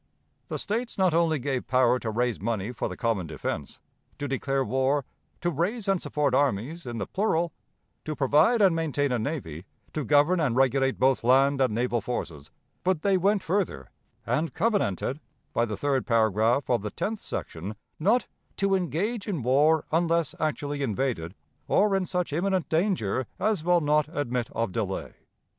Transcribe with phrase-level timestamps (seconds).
[0.47, 3.79] The States not only gave power to raise money for the common defense,
[4.17, 5.05] to declare war,
[5.41, 7.53] to raise and support armies (in the plural),
[8.05, 12.49] to provide and maintain a navy, to govern and regulate both land and naval forces,
[12.83, 13.91] but they went further,
[14.25, 15.19] and covenanted,
[15.53, 18.25] by the third paragraph of the tenth section, not
[18.57, 21.35] 'to engage in war, unless actually invaded,
[21.67, 25.13] or in such imminent danger as will not admit of delay.'